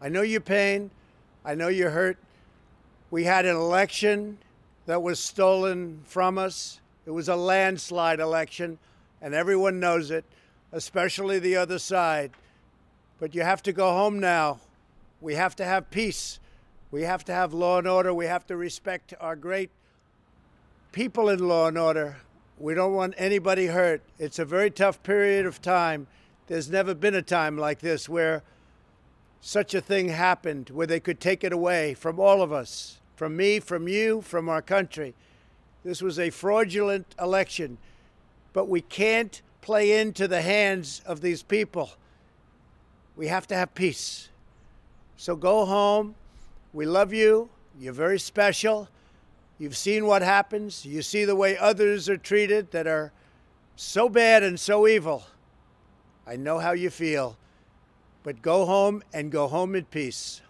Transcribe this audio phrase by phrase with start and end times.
[0.00, 0.90] I know your pain.
[1.44, 2.18] I know you're hurt.
[3.10, 4.38] We had an election
[4.86, 6.80] that was stolen from us.
[7.06, 8.78] It was a landslide election,
[9.20, 10.24] and everyone knows it,
[10.72, 12.32] especially the other side.
[13.18, 14.60] But you have to go home now.
[15.20, 16.38] We have to have peace.
[16.90, 18.14] We have to have law and order.
[18.14, 19.70] We have to respect our great
[20.92, 22.18] people in law and order.
[22.58, 24.02] We don't want anybody hurt.
[24.18, 26.06] It's a very tough period of time.
[26.46, 28.42] There's never been a time like this where
[29.40, 33.36] such a thing happened, where they could take it away from all of us, from
[33.36, 35.14] me, from you, from our country.
[35.84, 37.78] This was a fraudulent election,
[38.52, 41.90] but we can't play into the hands of these people.
[43.16, 44.28] We have to have peace.
[45.16, 46.14] So go home.
[46.72, 47.48] We love you.
[47.78, 48.88] You're very special.
[49.58, 50.84] You've seen what happens.
[50.84, 53.12] You see the way others are treated that are
[53.76, 55.24] so bad and so evil.
[56.26, 57.36] I know how you feel.
[58.28, 60.42] But go home and go home in peace.